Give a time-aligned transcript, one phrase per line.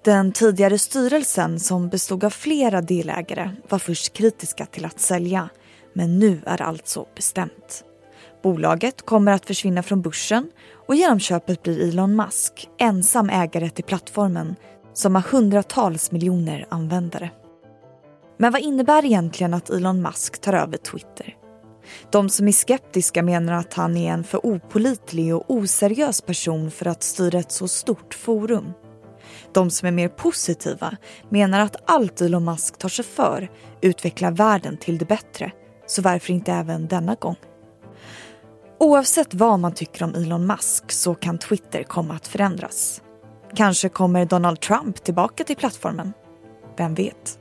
[0.04, 5.48] Den tidigare styrelsen som bestod av flera delägare var först kritiska till att sälja
[5.92, 7.84] men nu är allt så bestämt.
[8.42, 10.50] Bolaget kommer att försvinna från börsen
[10.88, 14.56] och genom köpet blir Elon Musk ensam ägare till plattformen
[14.92, 17.30] som har hundratals miljoner användare.
[18.38, 21.36] Men vad innebär egentligen att Elon Musk tar över Twitter?
[22.10, 26.86] De som är skeptiska menar att han är en för opolitlig och oseriös person för
[26.86, 28.72] att styra ett så stort forum.
[29.54, 30.96] De som är mer positiva
[31.28, 35.52] menar att allt Elon Musk tar sig för utvecklar världen till det bättre,
[35.86, 37.36] så varför inte även denna gång?
[38.78, 43.02] Oavsett vad man tycker om Elon Musk så kan Twitter komma att förändras.
[43.54, 46.12] Kanske kommer Donald Trump tillbaka till plattformen?
[46.76, 47.38] Vem vet?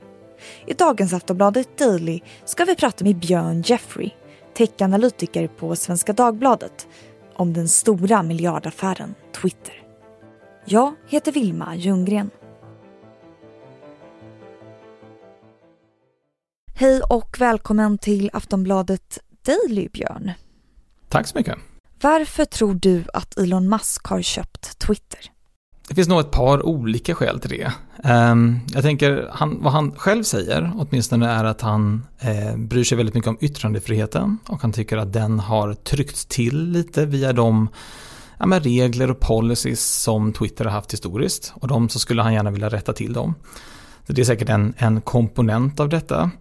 [0.66, 4.10] I dagens Aftonbladet Daily ska vi prata med Björn Jeffrey,
[4.58, 6.88] techanalytiker på Svenska Dagbladet,
[7.36, 9.83] om den stora miljardaffären Twitter.
[10.66, 12.30] Jag heter Vilma Ljunggren.
[16.76, 20.32] Hej och välkommen till Aftonbladet Daily, Björn.
[21.10, 21.58] Tack så mycket.
[22.02, 25.20] Varför tror du att Elon Musk har köpt Twitter?
[25.88, 27.72] Det finns nog ett par olika skäl till det.
[28.04, 32.98] Ehm, jag tänker, han, vad han själv säger, åtminstone är att han eh, bryr sig
[32.98, 37.70] väldigt mycket om yttrandefriheten och han tycker att den har tryckts till lite via de
[38.44, 42.34] ja, med regler och policies som Twitter har haft historiskt och de så skulle han
[42.34, 43.36] gärna vilja rätta till dem.
[44.08, 46.32] Så det är säkert en, en komponent av detta.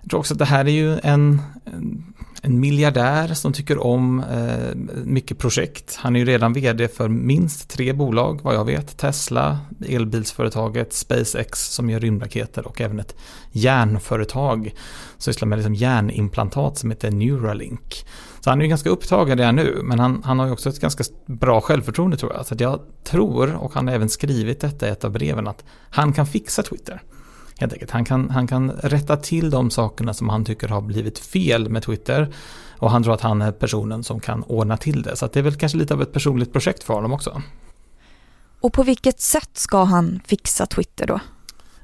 [0.00, 2.14] Jag tror också att det här är ju en, en,
[2.46, 4.74] en miljardär som tycker om eh,
[5.04, 5.96] mycket projekt.
[5.96, 8.96] Han är ju redan vd för minst tre bolag vad jag vet.
[8.96, 9.58] Tesla,
[9.88, 13.16] elbilsföretaget SpaceX som gör rymdraketer och även ett
[13.52, 14.74] järnföretag
[15.18, 18.06] som sysslar med liksom järnimplantat som heter Neuralink.
[18.40, 20.80] Så han är ju ganska upptagen redan nu, men han, han har ju också ett
[20.80, 22.46] ganska bra självförtroende tror jag.
[22.46, 26.12] Så jag tror, och han har även skrivit detta i ett av breven, att han
[26.12, 27.02] kan fixa Twitter.
[27.58, 27.90] Helt enkelt.
[27.90, 31.82] Han kan, han kan rätta till de sakerna som han tycker har blivit fel med
[31.82, 32.34] Twitter.
[32.78, 35.16] Och han tror att han är personen som kan ordna till det.
[35.16, 37.42] Så det är väl kanske lite av ett personligt projekt för honom också.
[38.60, 41.20] Och på vilket sätt ska han fixa Twitter då?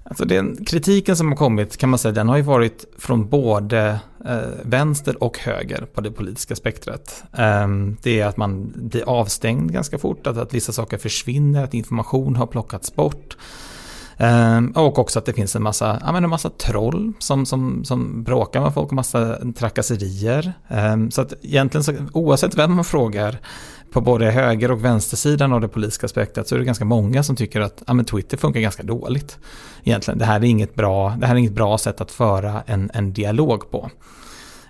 [0.04, 3.98] Alltså den kritiken som har kommit kan man säga den har ju varit från både
[4.24, 7.24] eh, vänster och höger på det politiska spektrat.
[7.32, 7.68] Eh,
[8.02, 12.36] det är att man blir avstängd ganska fort, att, att vissa saker försvinner, att information
[12.36, 13.36] har plockats bort.
[14.22, 17.84] Um, och också att det finns en massa, ja, men en massa troll som, som,
[17.84, 20.52] som bråkar med folk och massa trakasserier.
[20.68, 23.38] Um, så att egentligen, så, oavsett vem man frågar
[23.92, 27.36] på både höger och vänstersidan av det politiska spektrat så är det ganska många som
[27.36, 29.38] tycker att ja, men Twitter funkar ganska dåligt.
[29.84, 32.90] Egentligen, det här är inget bra, det här är inget bra sätt att föra en,
[32.94, 33.90] en dialog på.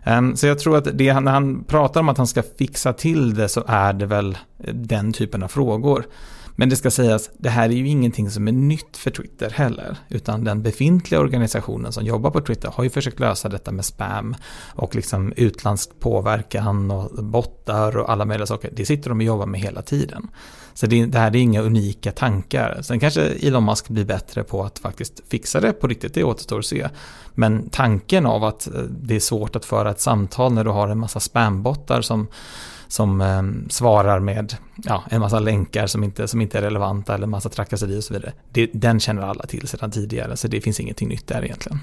[0.06, 3.34] Um, så jag tror att det, när han pratar om att han ska fixa till
[3.34, 4.38] det så är det väl
[4.72, 6.04] den typen av frågor.
[6.56, 9.96] Men det ska sägas, det här är ju ingenting som är nytt för Twitter heller.
[10.08, 14.34] Utan den befintliga organisationen som jobbar på Twitter har ju försökt lösa detta med spam
[14.74, 18.70] och liksom utländsk påverkan och bottar och alla möjliga saker.
[18.72, 20.30] Det sitter de och jobbar med hela tiden.
[20.74, 22.78] Så det, det, här är inga unika tankar.
[22.82, 26.58] Sen kanske Elon Musk blir bättre på att faktiskt fixa det på riktigt, det återstår
[26.58, 26.88] att se.
[27.34, 30.88] Men tanken av att eh, det är svårt att föra ett samtal när du har
[30.88, 32.26] en massa spambottar som
[32.92, 37.24] som eh, svarar med ja, en massa länkar som inte, som inte är relevanta eller
[37.24, 38.32] en massa trakasserier och så vidare.
[38.50, 41.78] Det, den känner alla till sedan tidigare så det finns ingenting nytt där egentligen.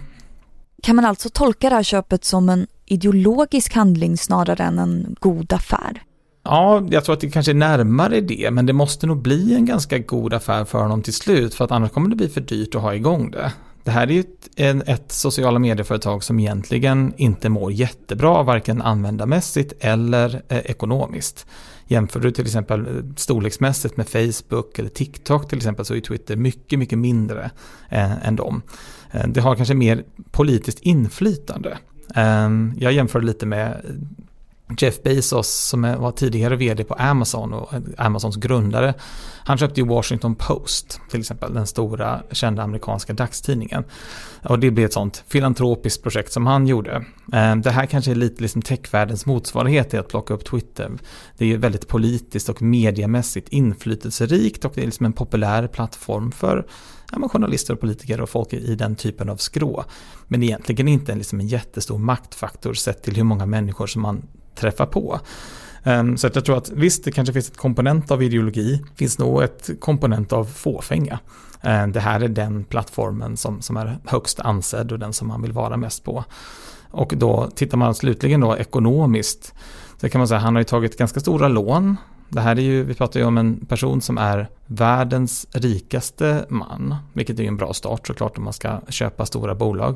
[0.84, 5.54] Kan man alltså tolka det här köpet som en ideologisk handling snarare än en god
[5.54, 6.04] affär?
[6.44, 9.66] Ja, jag tror att det kanske är närmare det, men det måste nog bli en
[9.66, 12.76] ganska god affär för honom till slut, för att annars kommer det bli för dyrt
[12.76, 13.54] att ha igång det.
[13.84, 19.74] Det här är ju ett, ett sociala medieföretag som egentligen inte mår jättebra, varken användarmässigt
[19.80, 21.46] eller eh, ekonomiskt.
[21.88, 26.36] Jämför du till exempel eh, storleksmässigt med Facebook eller TikTok till exempel så är Twitter
[26.36, 27.52] mycket, mycket mindre
[27.90, 28.62] eh, än dem.
[29.12, 31.78] Eh, det har kanske mer politiskt inflytande
[32.16, 33.96] ehm, jag jämför lite med eh,
[34.78, 38.94] Jeff Bezos som var tidigare vd på Amazon och eh, Amazons grundare.
[39.44, 43.84] Han köpte ju Washington Post till exempel, den stora kända amerikanska dagstidningen.
[44.44, 47.06] Och det blev ett sånt filantropiskt projekt som han gjorde.
[47.34, 50.92] Eh, det här kanske är lite liksom techvärldens motsvarighet till att plocka upp Twitter.
[51.38, 56.32] Det är ju väldigt politiskt och mediamässigt inflytelserikt och det är liksom en populär plattform
[56.32, 56.68] för
[57.12, 59.84] ja, journalister och politiker och folk i den typen av skrå.
[60.28, 64.22] Men egentligen inte liksom en jättestor maktfaktor sett till hur många människor som man
[64.56, 65.20] träffa på.
[65.84, 69.20] Ehm, så att jag tror att visst, det kanske finns ett komponent av ideologi, finns
[69.20, 71.20] nog ett komponent av fåfänga.
[71.62, 75.42] Ehm, det här är den plattformen som, som är högst ansedd och den som man
[75.42, 76.24] vill vara mest på.
[76.92, 79.54] Och då tittar man slutligen då ekonomiskt,
[80.02, 81.98] så kan man säga han har ju tagit ganska stora lån.
[82.30, 86.96] Det här är ju, vi pratar ju om en person som är världens rikaste man,
[87.14, 89.96] vilket är en bra start såklart om man ska köpa stora bolag.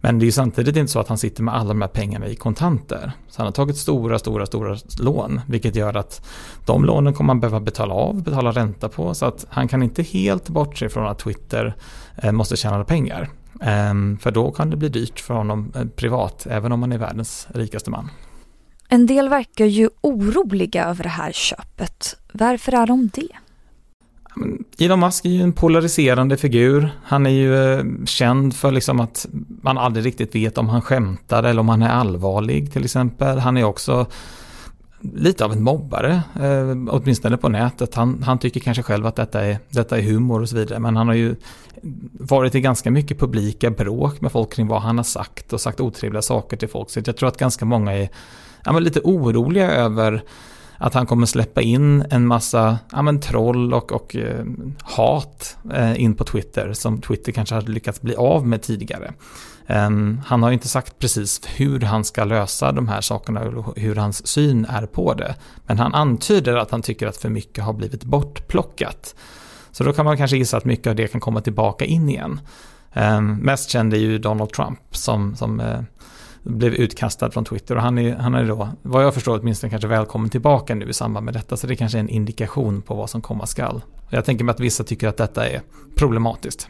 [0.00, 2.26] Men det är ju samtidigt inte så att han sitter med alla de här pengarna
[2.26, 3.12] i kontanter.
[3.28, 6.26] Så han har tagit stora, stora, stora lån, vilket gör att
[6.66, 9.14] de lånen kommer han behöva betala av, betala ränta på.
[9.14, 11.74] Så att han kan inte helt bortse från att Twitter
[12.16, 13.30] eh, måste tjäna pengar.
[13.60, 16.98] Ehm, för då kan det bli dyrt för honom eh, privat, även om han är
[16.98, 18.10] världens rikaste man.
[18.88, 22.16] En del verkar ju oroliga över det här köpet.
[22.32, 23.28] Varför är de det?
[24.78, 26.90] Elon Musk är ju en polariserande figur.
[27.04, 29.26] Han är ju eh, känd för liksom att
[29.62, 33.38] man aldrig riktigt vet om han skämtar eller om han är allvarlig till exempel.
[33.38, 34.06] Han är också
[35.00, 37.94] lite av en mobbare, eh, åtminstone på nätet.
[37.94, 40.78] Han, han tycker kanske själv att detta är, detta är humor och så vidare.
[40.78, 41.36] Men han har ju
[42.12, 45.80] varit i ganska mycket publika bråk med folk kring vad han har sagt och sagt
[45.80, 46.90] otrevliga saker till folk.
[46.90, 48.08] Så jag tror att ganska många är
[48.64, 50.22] ja, lite oroliga över
[50.78, 54.44] att han kommer släppa in en massa ja, men, troll och, och eh,
[54.82, 59.12] hat eh, in på Twitter som Twitter kanske hade lyckats bli av med tidigare.
[59.66, 63.96] Ehm, han har inte sagt precis hur han ska lösa de här sakerna och hur
[63.96, 65.34] hans syn är på det.
[65.66, 69.14] Men han antyder att han tycker att för mycket har blivit bortplockat.
[69.70, 72.40] Så då kan man kanske gissa att mycket av det kan komma tillbaka in igen.
[72.92, 75.80] Ehm, mest känd är ju Donald Trump som, som eh,
[76.46, 79.88] blev utkastad från Twitter och han är, han är då, vad jag förstår åtminstone kanske
[79.88, 81.56] välkommen tillbaka nu i samband med detta.
[81.56, 83.82] Så det kanske är en indikation på vad som komma skall.
[84.10, 85.62] Jag tänker mig att vissa tycker att detta är
[85.96, 86.68] problematiskt.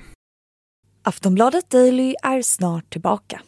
[1.02, 3.40] Aftonbladet Daily är snart tillbaka.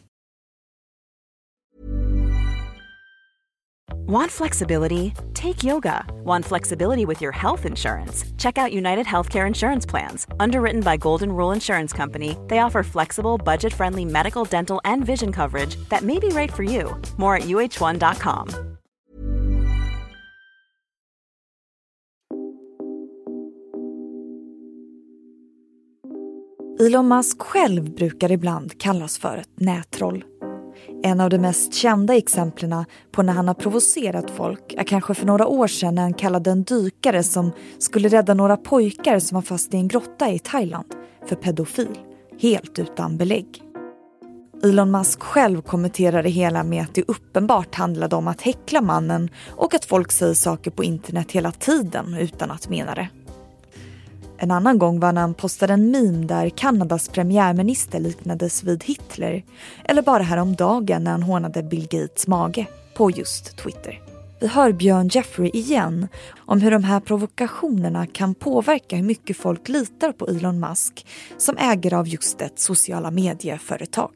[4.09, 5.13] Want flexibility?
[5.35, 6.03] Take yoga.
[6.23, 8.25] Want flexibility with your health insurance?
[8.39, 10.25] Check out United Healthcare Insurance Plans.
[10.39, 15.31] Underwritten by Golden Rule Insurance Company, they offer flexible, budget friendly medical, dental, and vision
[15.31, 16.99] coverage that may be right for you.
[17.17, 18.49] More at uh1.com.
[26.79, 30.23] Elon Musk själv brukar ibland kallas för ett nättroll.
[31.03, 35.25] En av de mest kända exemplen på när han har provocerat folk är kanske för
[35.25, 39.41] några år sedan när han kallade en dykare som skulle rädda några pojkar som var
[39.41, 40.85] fast i en grotta i Thailand
[41.25, 41.99] för pedofil,
[42.41, 43.63] helt utan belägg.
[44.63, 49.29] Elon Musk själv kommenterar det hela med att det uppenbart handlade om att häckla mannen
[49.49, 53.09] och att folk säger saker på internet hela tiden utan att mena det.
[54.41, 59.43] En annan gång var när han postade en meme där Kanadas premiärminister liknades vid Hitler.
[59.85, 62.65] Eller bara häromdagen när han hånade Bill Gates mage
[62.97, 64.01] på just Twitter.
[64.41, 69.69] Vi hör Björn Jeffrey igen om hur de här provokationerna kan påverka hur mycket folk
[69.69, 74.11] litar på Elon Musk som ägare av just ett sociala medieföretag.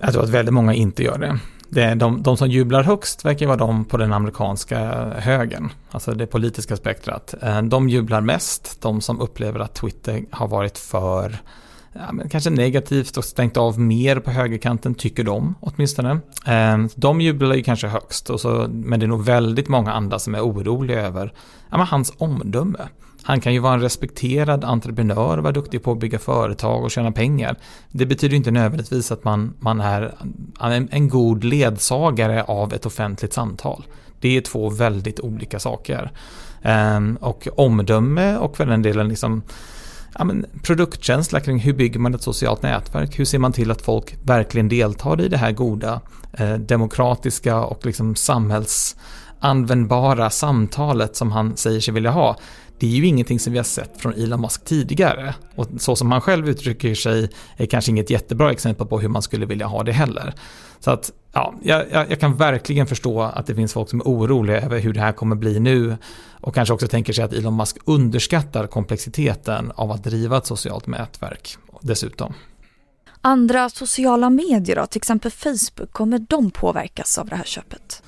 [0.00, 1.38] Jag tror att väldigt många inte gör det
[1.68, 4.78] det, de, de som jublar högst verkar vara de på den amerikanska
[5.16, 7.34] högen, alltså det politiska spektrat.
[7.42, 11.38] Eh, de jublar mest, de som upplever att Twitter har varit för
[11.98, 16.18] ja, men kanske negativt och stängt av mer på högerkanten, tycker de åtminstone.
[16.46, 20.18] Ehm, de jublar ju kanske högst, och så, men det är nog väldigt många andra
[20.18, 21.32] som är oroliga över
[21.70, 22.88] ja, hans omdöme.
[23.22, 26.90] Han kan ju vara en respekterad entreprenör och vara duktig på att bygga företag och
[26.90, 27.56] tjäna pengar.
[27.88, 30.14] Det betyder inte nödvändigtvis att man, man är
[30.60, 33.86] en, en god ledsagare av ett offentligt samtal.
[34.20, 36.12] Det är två väldigt olika saker.
[36.62, 39.42] Ehm, och omdöme och för den delen liksom
[40.14, 43.18] ja, men produktkänsla kring hur bygger man ett socialt nätverk?
[43.18, 46.00] Hur ser man till att folk verkligen deltar i det här goda,
[46.32, 48.14] eh, demokratiska och liksom
[49.40, 52.36] användbara samtalet som han säger sig vilja ha?
[52.78, 55.34] det är ju ingenting som vi har sett från Elon Musk tidigare.
[55.54, 59.22] Och så som han själv uttrycker sig är kanske inget jättebra exempel på hur man
[59.22, 60.34] skulle vilja ha det heller.
[60.80, 64.60] Så att, ja, jag, jag, kan verkligen förstå att det finns folk som är oroliga
[64.60, 65.96] över hur det här kommer bli nu.
[66.40, 70.86] Och kanske också tänker sig att Elon Musk underskattar komplexiteten av att driva ett socialt
[70.86, 72.34] nätverk dessutom.
[73.20, 78.02] Andra sociala medier då, till exempel Facebook, kommer de påverkas av det här köpet?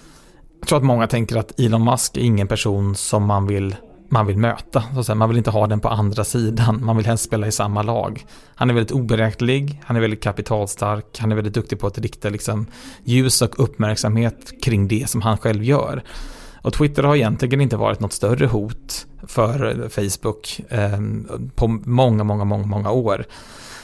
[0.71, 3.77] Jag tror att många tänker att Elon Musk är ingen person som man vill,
[4.09, 4.83] man vill möta.
[4.95, 5.17] Så att säga.
[5.17, 8.27] Man vill inte ha den på andra sidan, man vill helst spela i samma lag.
[8.55, 12.29] Han är väldigt oberäknelig, han är väldigt kapitalstark, han är väldigt duktig på att rikta
[12.29, 12.67] liksom,
[13.05, 16.03] ljus och uppmärksamhet kring det som han själv gör.
[16.63, 21.01] Och Twitter har egentligen inte varit något större hot för Facebook eh,
[21.55, 23.25] på många, många, många, många år.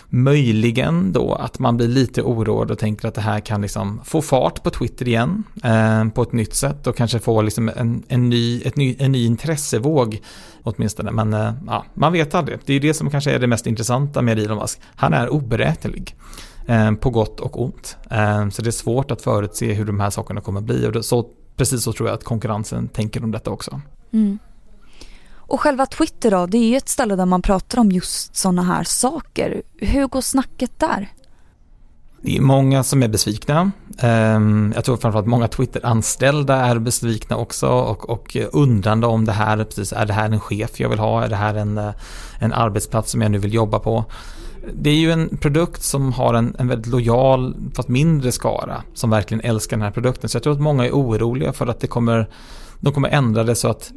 [0.08, 4.22] Möjligen då att man blir lite oroad och tänker att det här kan liksom få
[4.22, 8.28] fart på Twitter igen eh, på ett nytt sätt och kanske få liksom en, en,
[8.28, 10.20] ny, ett ny, en ny intressevåg
[10.62, 11.10] åtminstone.
[11.10, 12.58] Men eh, ja, man vet aldrig.
[12.64, 14.80] Det är det som kanske är det mest intressanta med Elon Musk.
[14.94, 16.14] Han är oberäknelig
[16.66, 17.96] eh, på gott och ont.
[18.10, 20.92] Eh, så det är svårt att förutse hur de här sakerna kommer att bli och
[20.92, 23.80] det, så, precis så tror jag att konkurrensen tänker om detta också.
[24.12, 24.38] Mm.
[25.46, 28.62] Och själva Twitter då, det är ju ett ställe där man pratar om just sådana
[28.62, 29.62] här saker.
[29.76, 31.12] Hur går snacket där?
[32.22, 33.70] Det är många som är besvikna.
[33.98, 39.64] Ehm, jag tror framförallt många Twitter-anställda är besvikna också och, och undrande om det här,
[39.64, 41.24] precis, är det här en chef jag vill ha?
[41.24, 41.90] Är det här en, eh,
[42.38, 44.04] en arbetsplats som jag nu vill jobba på?
[44.74, 49.10] Det är ju en produkt som har en, en väldigt lojal, fast mindre skara, som
[49.10, 50.28] verkligen älskar den här produkten.
[50.28, 52.28] Så jag tror att många är oroliga för att det kommer,
[52.80, 53.92] de kommer ändra det så att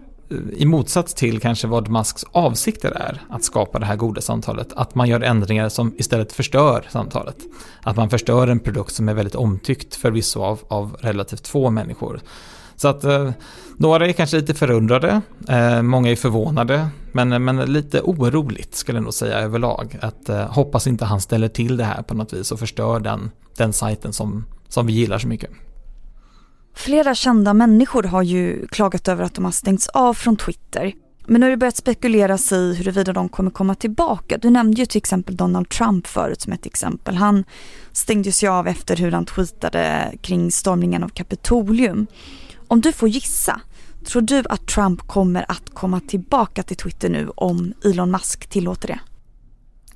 [0.53, 4.95] i motsats till kanske vad Musks avsikter är att skapa det här goda samtalet, att
[4.95, 7.37] man gör ändringar som istället förstör samtalet.
[7.81, 12.21] Att man förstör en produkt som är väldigt omtyckt förvisso av, av relativt få människor.
[12.75, 13.31] Så att eh,
[13.77, 18.97] några är kanske lite förundrade, eh, många är förvånade, men, eh, men lite oroligt skulle
[18.97, 19.97] jag nog säga överlag.
[20.01, 23.31] Att eh, hoppas inte han ställer till det här på något vis och förstör den,
[23.57, 25.49] den sajten som, som vi gillar så mycket.
[26.73, 30.93] Flera kända människor har ju klagat över att de har stängts av från Twitter.
[31.25, 34.37] Men nu har det börjat spekuleras i huruvida de kommer komma tillbaka.
[34.37, 37.15] Du nämnde ju till exempel Donald Trump förut som ett exempel.
[37.15, 37.43] Han
[37.91, 42.07] stängdes ju av efter hur han tweetade kring stormningen av Kapitolium.
[42.67, 43.61] Om du får gissa,
[44.05, 48.87] tror du att Trump kommer att komma tillbaka till Twitter nu om Elon Musk tillåter
[48.87, 48.99] det?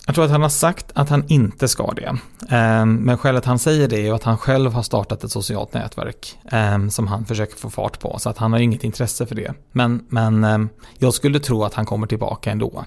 [0.05, 2.17] Jag tror att han har sagt att han inte ska det.
[2.49, 6.37] Ehm, men skälet han säger det är att han själv har startat ett socialt nätverk
[6.51, 8.19] ehm, som han försöker få fart på.
[8.19, 9.53] Så att han har inget intresse för det.
[9.71, 12.85] Men, men ehm, jag skulle tro att han kommer tillbaka ändå.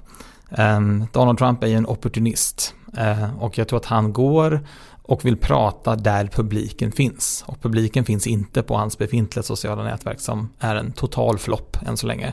[1.12, 4.66] Donald Trump är ju en opportunist eh, och jag tror att han går
[5.02, 7.44] och vill prata där publiken finns.
[7.46, 11.96] Och publiken finns inte på hans befintliga sociala nätverk som är en total flopp än
[11.96, 12.32] så länge.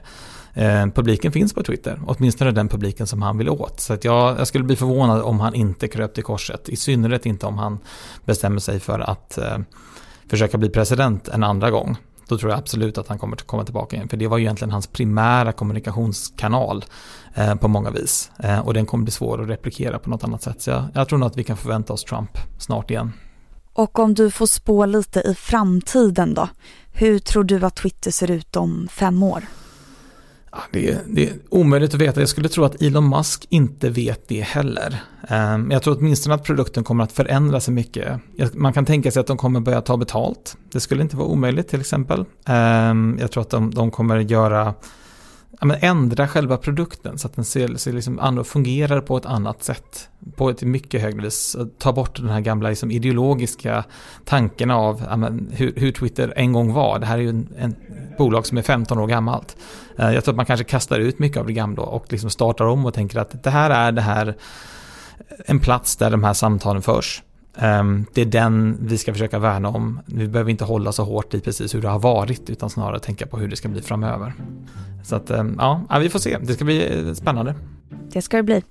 [0.54, 3.80] Eh, publiken finns på Twitter, åtminstone den publiken som han vill åt.
[3.80, 7.26] Så att jag, jag skulle bli förvånad om han inte kröp till korset, i synnerhet
[7.26, 7.80] inte om han
[8.26, 9.58] bestämmer sig för att eh,
[10.30, 11.98] försöka bli president en andra gång.
[12.28, 14.44] Då tror jag absolut att han kommer att komma tillbaka igen, för det var ju
[14.44, 16.86] egentligen hans primära kommunikationskanal
[17.36, 18.32] eh, på många vis.
[18.40, 20.62] Eh, och den kommer bli svår att replikera på något annat sätt.
[20.62, 23.12] Så jag, jag tror nog att vi kan förvänta oss Trump snart igen.
[23.74, 26.50] Och om du får spå lite i framtiden då,
[26.92, 29.44] hur tror du att Twitter ser ut om fem år?
[30.72, 32.20] Det är, det är, omöjligt att veta.
[32.20, 35.04] Jag skulle tro att Elon Musk inte vet det heller.
[35.28, 38.22] Ehm, jag tror åtminstone att produkten kommer att förändra sig mycket.
[38.54, 40.58] Man kan tänka sig att de kommer börja ta betalt.
[40.72, 42.26] Det skulle inte vara omöjligt till exempel.
[42.46, 44.74] Ehm, jag tror att de, de kommer göra
[45.60, 49.64] ja, men ändra själva produkten så att den ser, ser liksom fungerar på ett annat
[49.64, 50.10] sätt.
[50.36, 51.56] På ett mycket högre vis.
[51.78, 53.84] Ta bort den här gamla liksom, ideologiska
[54.26, 57.00] tanken av ja, men, hur, hur, Twitter en gång var.
[57.00, 57.76] Det här är ju en, en
[58.18, 59.58] bolag som är 15 år gammalt.
[59.98, 62.66] Eh, jag tror att man kanske kastar ut mycket av det gamla och liksom startar
[62.66, 64.36] om och tänker att det här är det här
[65.46, 67.24] en plats där de här samtalen förs.
[67.58, 70.00] Ehm, det är den vi ska försöka värna om.
[70.06, 73.28] Vi behöver inte hålla så hårt i precis hur det har varit utan snarare tänka
[73.28, 74.34] på hur det ska bli framöver.
[75.04, 76.38] Så att ehm, ja, vi får se.
[76.42, 77.56] Det ska bli eh, spännande.
[78.12, 78.64] Det ska det bli.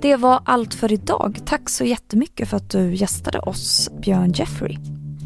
[0.00, 1.38] Det var allt för idag.
[1.44, 4.78] Tack så jättemycket för att du gästade oss, Björn Jeffrey.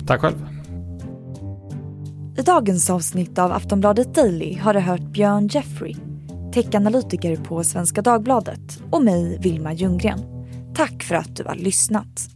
[0.06, 0.48] Tack själv.
[2.38, 5.96] I dagens avsnitt av Aftonbladet Daily har du hört Björn Jeffrey,
[6.54, 10.20] techanalytiker på Svenska Dagbladet och mig, Vilma Ljunggren.
[10.74, 12.35] Tack för att du har lyssnat.